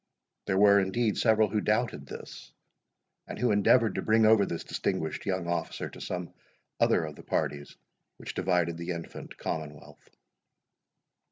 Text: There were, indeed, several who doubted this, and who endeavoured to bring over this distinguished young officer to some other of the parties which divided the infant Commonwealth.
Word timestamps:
There 0.47 0.57
were, 0.57 0.79
indeed, 0.79 1.19
several 1.19 1.49
who 1.49 1.61
doubted 1.61 2.07
this, 2.07 2.51
and 3.27 3.37
who 3.37 3.51
endeavoured 3.51 3.93
to 3.93 4.01
bring 4.01 4.25
over 4.25 4.47
this 4.47 4.63
distinguished 4.63 5.27
young 5.27 5.45
officer 5.45 5.89
to 5.91 6.01
some 6.01 6.33
other 6.79 7.05
of 7.05 7.15
the 7.15 7.21
parties 7.23 7.75
which 8.17 8.33
divided 8.33 8.77
the 8.77 8.89
infant 8.93 9.37
Commonwealth. 9.37 10.09